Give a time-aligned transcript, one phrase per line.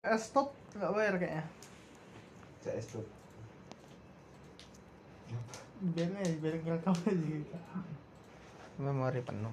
[0.00, 1.44] Eh, stop nggak bayar kayaknya.
[2.64, 3.04] CS tuh
[5.80, 7.56] Biarin aja, biarin rekam aja gitu.
[8.80, 9.52] memori penuh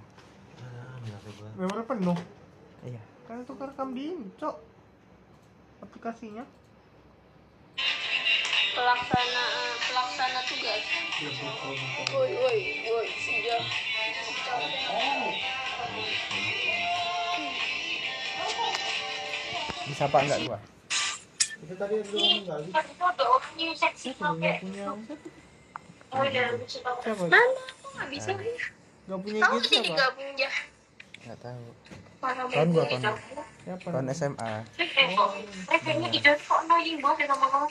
[1.55, 2.15] Memang penuh.
[2.83, 4.55] iya Kan itu rekam di cok.
[5.83, 6.43] Aplikasinya.
[8.71, 9.45] pelaksana
[9.89, 10.85] pelaksana tugas
[12.13, 14.53] woi woi woi sudah bisa
[19.97, 20.61] apa enggak gua?
[21.57, 22.69] Itu tadi yang lu ngomong kali.
[22.69, 24.85] itu ada opsi seksi Siapa yang nggak punya.
[26.07, 26.23] Oh
[26.69, 27.25] Siapa?
[27.27, 27.63] mana?
[28.07, 28.31] Bisa?
[29.07, 29.97] Punya kamu gitu sih siapa?
[29.97, 30.49] nggak punya.
[31.25, 31.65] Nggak tahu.
[32.17, 33.01] Mana Tahun gua, mau tahun.
[33.01, 33.17] kamu
[33.65, 33.87] Siapa?
[33.89, 34.51] tahun SMA
[35.07, 35.29] kok.
[37.27, 37.67] Sama kamu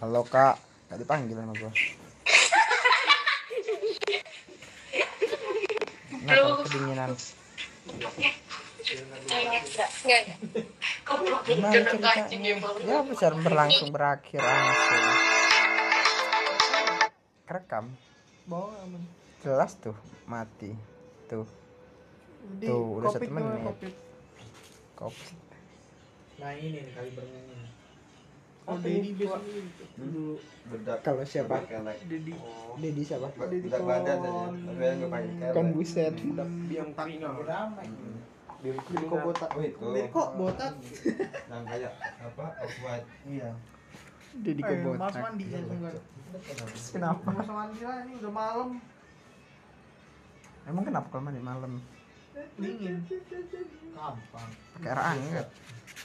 [0.00, 0.54] halo kak.
[0.88, 1.70] Nggak dipanggil sama gua.
[6.24, 7.10] Kenapa kedinginan?
[7.84, 8.12] Enggak,
[10.04, 10.22] enggak.
[11.44, 12.24] Gimana ya, ceritanya?
[12.80, 15.04] Ya besar berlangsung berakhir langsung.
[18.48, 19.02] Aman.
[19.44, 20.72] jelas tuh mati.
[21.28, 21.44] Tuh,
[22.60, 23.92] Di Tuh, udah satu menit.
[24.96, 25.34] Kopi.
[26.40, 27.56] Nah ini nih kali bernyanyi.
[28.64, 29.84] Oh, Dedi biasanya gitu.
[30.00, 30.28] Dulu.
[30.72, 31.68] bedak Kalau siapa?
[32.08, 32.32] Dedi.
[32.80, 33.28] Dedi siapa?
[33.52, 36.16] Dedi badan aja tapi yang pakai Kan buset.
[36.72, 37.86] Biang taringnya ramai.
[38.64, 39.50] Kok botak.
[39.50, 39.76] oh itu
[40.34, 40.72] botak?
[41.46, 43.50] yang kayak apa off white Iya.
[44.34, 45.20] Dedi Eh, Mas kebotak.
[45.22, 45.94] mandi ya sungguh.
[46.90, 47.26] Kenapa?
[47.30, 48.68] Mas mandi lah ini udah malam.
[50.64, 51.72] Emang kenapa kalau mandi malam?
[52.56, 52.96] Dingin.
[53.92, 54.48] Gampang.
[54.74, 55.48] Pakai air hangat.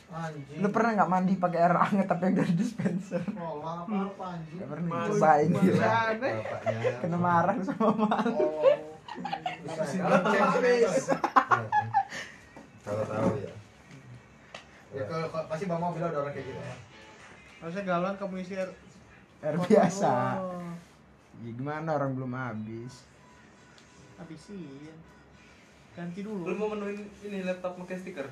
[0.09, 0.57] Anjing.
[0.59, 3.23] Lu pernah nggak mandi pakai air hangat tapi yang dari dispenser?
[3.33, 4.57] Oh, apa apa anjing?
[4.57, 5.89] Gak pernah Mas- cobain Mas- gila.
[6.99, 8.35] Kena marah sama malu.
[8.37, 8.67] Oh.
[12.89, 13.53] Kalau tahu ya
[14.89, 16.75] Ya kalau kalau- pasti Bang mau bilang ada orang kayak gitu ya.
[17.59, 18.71] Harusnya galon kamu isi air.
[19.39, 20.13] Biasa.
[21.39, 23.05] Ya gimana orang belum habis.
[24.17, 24.89] Habisin.
[25.93, 26.41] Ganti dulu.
[26.43, 28.27] Lu mau menuin ini laptop pakai stiker?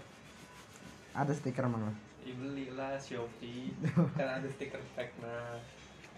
[1.13, 1.94] Ada stiker lo?
[2.22, 3.72] Ya belilah Shopee.
[4.18, 5.62] kan ada stiker pack nah.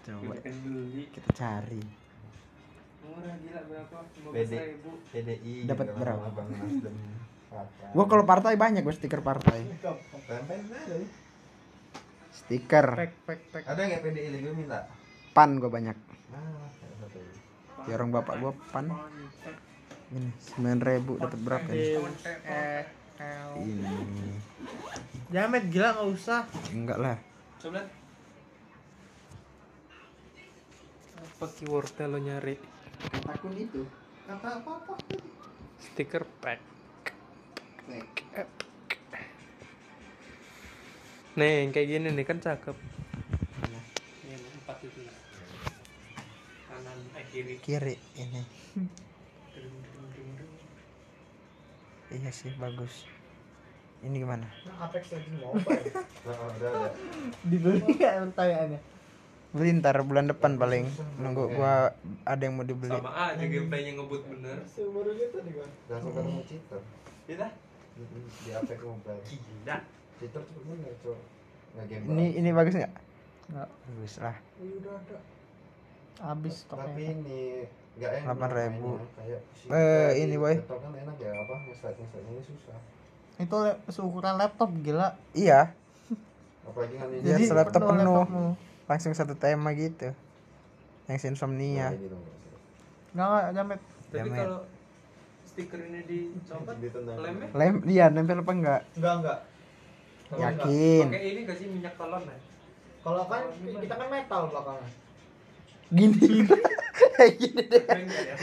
[0.00, 1.04] Coba Gue kan beli.
[1.12, 1.84] kita cari.
[3.00, 3.96] Murah gila berapa?
[4.32, 4.52] BD.
[4.56, 4.90] 15 ribu.
[5.06, 6.24] PDI Dapat gitu, berapa?
[6.26, 6.96] Abang Nasdem
[7.50, 7.88] Partai.
[7.90, 9.66] Gua kalau partai banyak gua stiker partai.
[12.30, 12.86] Stiker.
[13.66, 14.86] Ada nggak PDI lagi gue minta
[15.34, 15.98] Pan gua banyak.
[16.30, 16.70] nah
[17.90, 18.86] Ya orang bapak gua pan.
[20.10, 21.70] Ini 9000 dapat berapa?
[21.70, 22.82] Eh,
[23.20, 23.50] L.
[23.62, 24.34] Ini.
[25.30, 26.46] Jamet gila nggak usah.
[26.74, 27.16] Enggak lah.
[27.62, 27.88] Coba lihat.
[31.20, 32.54] Apa keywordnya lo nyari?
[33.30, 33.86] Akun itu.
[34.26, 34.92] Kata apa apa?
[35.78, 36.79] Stiker pack.
[41.38, 42.76] Nih, yang kayak gini nih kan cakep.
[44.26, 45.00] Ini empat itu.
[46.68, 47.54] Kanan, eh kiri.
[47.62, 48.42] Kiri ini.
[52.10, 53.06] Iya sih bagus.
[54.02, 54.44] Ini gimana?
[54.82, 55.86] Apex Legends Mobile.
[56.26, 56.88] nah, ada ada
[57.46, 58.80] Dibeli nggak pertanyaannya?
[59.54, 60.90] Beli ntar bulan depan paling.
[61.22, 61.94] Nunggu gua
[62.26, 62.90] ada yang mau dibeli.
[62.90, 64.58] Sama aja gameplaynya ngebut bener.
[64.66, 65.66] Gitu nih gua.
[65.88, 66.80] langsung ketemu cheater
[67.30, 67.46] Kita
[68.38, 69.76] di apek mobile gila.
[70.16, 71.18] cepet bener cok
[71.70, 72.92] nggak game Ini ini bagus nggak?
[73.48, 73.68] Nggak.
[73.70, 74.36] Bagus lah.
[74.56, 75.18] Ini udah ada.
[76.20, 77.64] Habis tapi ini
[77.96, 78.44] nggak enak 8.000.
[78.70, 79.06] mainnya.
[79.14, 80.54] kayak si- Eh, ini, di boy.
[80.54, 81.54] laptop kan enak ya apa
[82.20, 82.78] ini susah
[83.38, 83.56] Itu
[83.88, 85.16] seukuran laptop gila.
[85.32, 85.72] Iya.
[86.62, 88.22] apalagi kan ini Jadi laptop penuh.
[88.84, 90.12] Langsung satu tema gitu.
[91.06, 91.90] Yang insomnia.
[91.90, 92.22] Ini dong,
[93.10, 93.80] Nggak nggak Jamet.
[93.80, 94.38] Tapi Jamet.
[94.38, 94.60] kalau
[95.50, 98.80] stiker ini dicopot, lemnya Lem, iya nempel apa enggak?
[98.94, 99.38] Enggak enggak.
[100.30, 100.50] Enggak.
[100.62, 101.04] Yakin.
[101.10, 102.38] pakai ini kasih minyak telon ya?
[103.02, 104.90] Kalau kan kita kan metal belakangnya.
[105.90, 106.46] Gini.
[107.18, 107.82] Kayak gini deh.
[107.82, 108.36] Ya?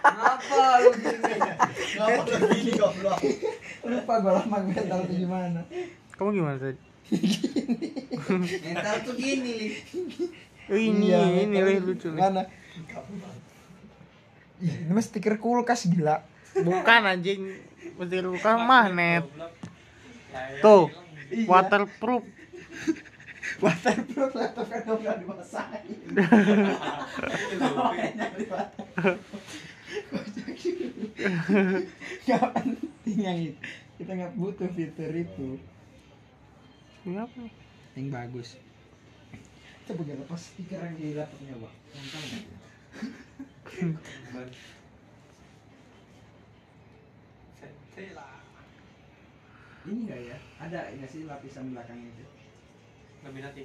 [0.00, 1.34] Kenapa lu gini?
[1.94, 3.18] Kenapa lu gini goblok?
[3.86, 5.60] Lupa gua lama mental tuh gimana.
[6.18, 6.80] Kamu gimana tadi?
[8.66, 9.68] Metal tuh gini, Li.
[10.70, 12.08] Ini Iya, ini mental tuh lucu.
[12.18, 12.42] Mana?
[14.60, 16.20] Ih, Ini mah stiker kulkas gila.
[16.52, 17.56] Bukan anjing.
[17.96, 19.24] Mesti bukan magnet.
[20.60, 20.92] Tuh.
[21.32, 21.48] hilang.
[21.48, 22.24] Waterproof.
[23.60, 25.98] Waterproof laptop kan enggak dimasakin.
[32.24, 33.60] Gak penting yang itu.
[34.00, 35.60] Kita nggak butuh fitur itu.
[37.04, 37.52] Ini apa nih?
[37.96, 38.48] Yang bagus.
[39.88, 41.74] Coba kita lepas stiker yang di laptopnya, Bang.
[49.90, 52.24] Ini enggak ya ada nggak sih lapisan belakangnya itu
[53.20, 53.62] Lebih nanti.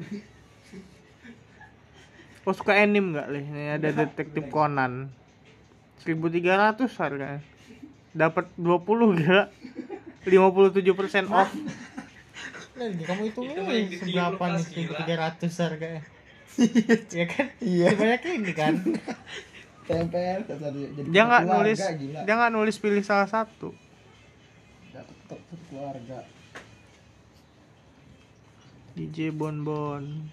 [2.48, 3.44] Oh suka anime nggak leh?
[3.44, 5.12] Ini ada detektif Conan.
[6.08, 7.44] 1300 harganya.
[8.16, 9.52] Dapat 20 gila.
[10.24, 11.52] 57% off.
[12.80, 13.60] Lagi kamu itu Itu
[14.00, 14.98] seberapa nih kulkas, gila.
[15.04, 16.00] tiga ratus harganya
[17.14, 17.86] Iya kan Iya.
[17.92, 18.74] sebanyak ini kan
[19.88, 20.38] tempel
[21.10, 23.74] Dia nggak nulis, gila dia nggak nulis pilih salah satu.
[24.90, 26.18] dapat tetap satu keluarga
[28.90, 30.28] DJ Bonbon.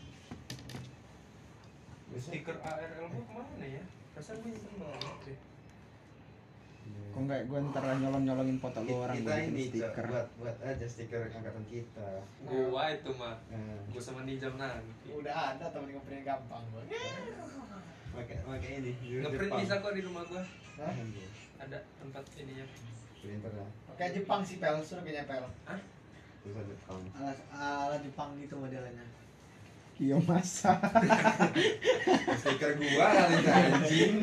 [2.17, 3.83] Stiker ARL gua ke mana ya?
[4.17, 5.37] Rasanya gue nyimpen banget.
[7.17, 10.05] Kok nggak gue ntar nyolong nyolongin foto lu orang kita ini stiker.
[10.05, 12.09] Buat buat aja stiker angkatan kita.
[12.45, 13.41] Gua itu mah.
[13.49, 15.09] nah, Gua sama Ninja nanti.
[15.09, 16.85] udah ada temen ngeprint gampang gua
[18.13, 18.91] pakai pakai ini
[19.25, 20.45] Ngeprint bisa kok di rumah gua.
[20.77, 20.93] Hah?
[21.57, 22.65] Ada tempat ininya.
[23.17, 24.77] printernya oke Jepang sih pel.
[24.85, 25.45] Suruh kayaknya pel.
[26.45, 29.05] Tulisan Jepang ala ala Jepang gitu modelnya
[29.97, 30.77] Kiyomasa
[32.39, 34.13] stiker gua kali itu anjing.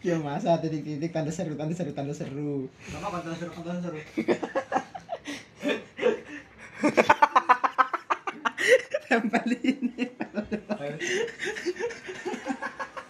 [0.00, 2.72] Kiyomasa titik-titik tanda seru tanda seru tanda seru.
[2.88, 4.00] Sama konten seru konten seru.
[9.12, 10.08] Tempel ini.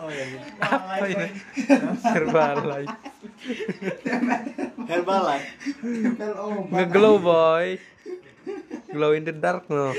[0.02, 0.24] Oh iya
[0.66, 1.30] Apa ya?
[2.10, 2.94] Herbalife.
[4.90, 5.46] Herbalife
[5.86, 7.78] tempel obat Ngeglow boy.
[8.96, 9.93] Glow in the dark no.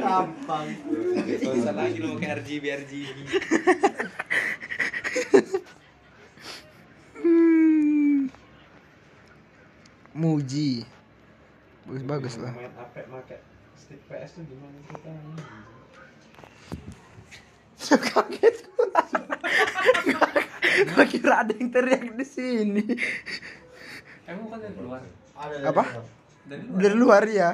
[0.00, 0.68] gampang
[1.12, 3.16] Gak usah lagi lo pakai RGB RGB.
[10.16, 10.88] Muji.
[11.84, 12.56] Bagus bagus lah.
[12.56, 13.44] main apa pakai
[13.76, 15.12] stick PS tuh gimana kita
[18.08, 18.56] Kaget.
[20.96, 22.84] Gua kira ada yang teriak di sini.
[24.24, 25.04] Emang bukan dari luar?
[25.36, 25.84] ada Apa?
[26.44, 26.78] Dari luar.
[26.80, 27.50] Dari luar ya.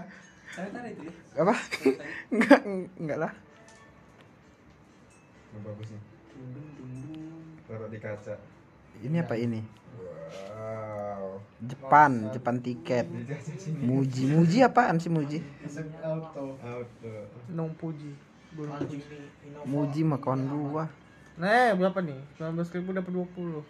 [0.51, 1.13] Saya tadi itu ya.
[1.43, 1.55] Apa?
[2.35, 2.61] Enggak,
[2.99, 3.33] enggak lah.
[5.51, 6.03] Yang bagus nih
[7.71, 8.35] taruh di kaca
[9.01, 9.63] Ini apa ini?
[10.51, 13.07] wow Jepan, Jepan tiket.
[13.85, 15.39] Muji, Muji apaan sih Muji?
[16.03, 17.13] auto auto
[17.53, 18.11] Nong Puji.
[19.69, 20.89] Muji mah kawan gua.
[21.37, 22.17] Nah, berapa nih?
[22.37, 23.65] 19.000 dapat 20.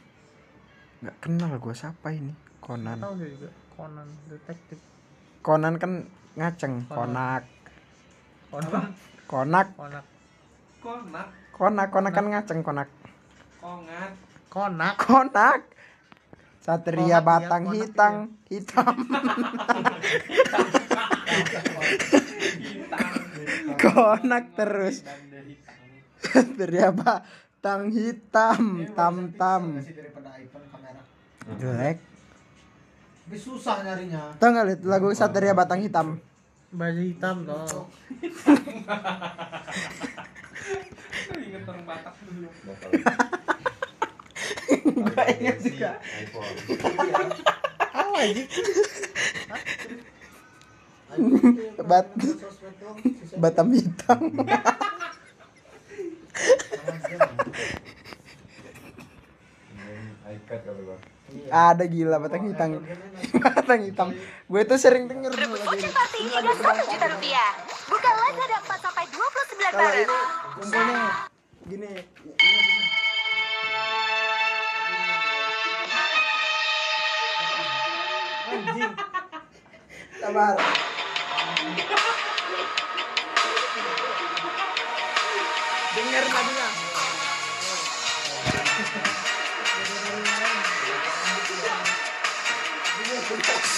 [1.03, 2.33] Enggak kenal gua siapa ini?
[2.63, 2.99] Conan.
[2.99, 3.51] Tahu juga.
[3.75, 4.79] Conan detektif.
[5.41, 6.05] Conan kan
[6.37, 7.49] ngaceng, konak.
[8.53, 8.93] Konak.
[9.25, 9.73] Konak.
[10.85, 11.33] Konak.
[11.57, 12.93] Konak, konak kan ngaceng, konak.
[13.57, 14.13] Kongat.
[14.53, 15.01] Konak.
[15.01, 15.65] Konak.
[16.61, 18.95] Satria Konak, batang iya, konak, hitam, hitam.
[23.81, 25.01] konak terus.
[26.21, 29.81] Satria batang hitam, tam tam.
[31.57, 32.10] Jelek.
[33.31, 36.19] Tapi susah nyarinya Tahu nggak liat lagu Satria batang hitam?
[36.75, 37.87] baju hitam toh
[41.31, 42.51] Ingat orang Batak dulu.
[44.99, 45.91] Gua ingat juga
[47.95, 48.39] Apa yang
[51.87, 52.19] Bat-.
[53.39, 54.21] Batam hitam.
[60.51, 60.99] Kalau gua
[61.47, 62.83] Ada gila batang hitam.
[63.47, 64.09] batang hitam.
[64.51, 65.87] Gue tuh sering denger dulu lagu ini.
[65.87, 67.51] Investasi hingga 1 juta rupiah.
[67.87, 69.23] Buka Lazada 4 sampai 29
[69.63, 69.95] Kalau Maret.
[69.95, 70.19] ini
[70.59, 71.03] kumpulnya
[71.71, 71.93] gini.
[71.95, 72.79] ini gini.
[78.51, 78.93] Anjing.
[80.19, 80.55] Sabar.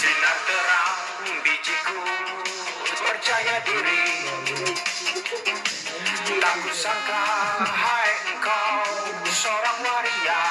[0.02, 0.99] Sinar terang
[1.47, 2.02] bijiku.
[2.90, 4.06] Percaya diri.
[6.42, 7.23] Tak kusangka
[7.62, 8.82] hai engkau
[9.30, 10.42] seorang waria.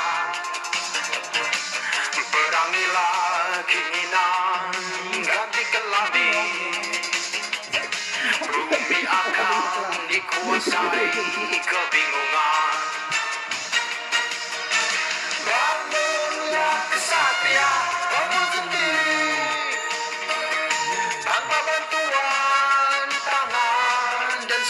[2.32, 4.72] Perangilah keinginan
[5.20, 6.32] ganti keladi
[8.48, 11.12] Bumi akan dikuasai
[11.60, 12.81] kebingungan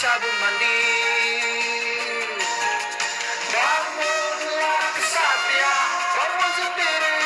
[0.02, 0.78] sabun mandi.
[3.54, 5.74] Bangunlah kesatria
[6.10, 7.18] bangun sendiri.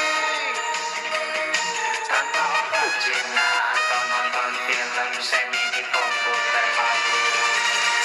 [2.04, 3.48] Tanpa obat Cina
[3.80, 6.66] atau nonton film semi di komputer.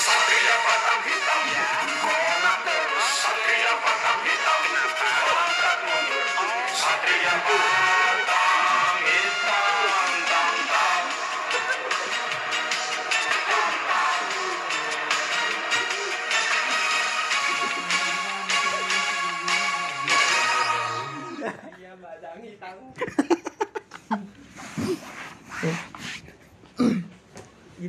[0.07, 1.41] Satria batang hitam
[1.99, 3.11] Konak terus.
[3.11, 6.25] Satria batang hitam Konak mundur
[6.71, 7.90] Satria batang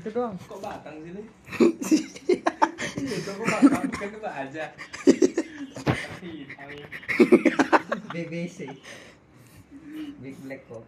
[0.02, 0.34] gitu doang.
[0.50, 1.26] Kok batang sih nih?
[3.22, 3.86] Itu kok batang?
[3.86, 4.64] Bukan itu aja.
[8.12, 8.58] BBC
[10.18, 10.82] Big Black kok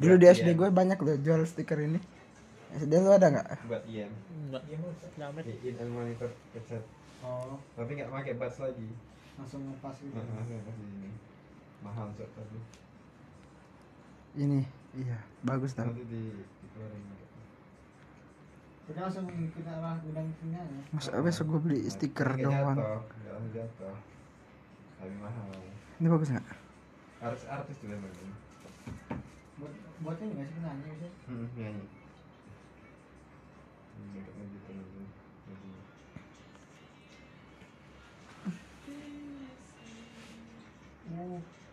[0.00, 2.00] dulu buat di SD gue banyak loh jual stiker ini.
[2.80, 3.48] SD lu ada nggak?
[3.68, 4.10] Buat Ian.
[4.48, 4.62] Enggak.
[5.14, 5.44] Jamet.
[5.46, 6.82] Ian and monitor headset
[7.20, 7.60] oh.
[7.76, 8.88] Tapi nggak pakai buds lagi.
[9.36, 10.16] Langsung ngepas gitu.
[10.16, 11.10] Heeh, langsung ini
[11.84, 12.58] mahal cok tapi.
[14.34, 14.60] Ini
[14.98, 17.04] iya bagus tau nanti di dikeluarin
[18.84, 20.80] kita langsung kita arah gudang punya ya.
[20.92, 22.76] Masa besok gue beli stiker Nggak doang.
[22.76, 23.00] jatuh
[23.32, 23.96] langsung jatuh.
[25.00, 25.48] Tapi mahal.
[26.00, 26.48] Ini bagus nggak?
[27.24, 28.34] Artis artis memang ini
[29.56, 29.72] buat
[30.04, 31.10] buat ini nggak sih nanya sih?
[31.30, 31.86] Hmm, nyanyi.
[33.94, 34.20] Hmm,
[41.14, 41.63] oh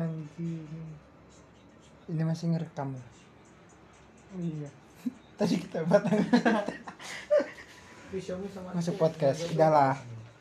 [0.00, 0.66] anjing.
[2.10, 2.96] Ini masih ngerekam.
[2.96, 3.06] Ya
[4.40, 4.70] Iya.
[5.38, 6.22] tadi kita batang
[8.74, 9.50] masuk podcast.
[9.52, 9.94] Udah lah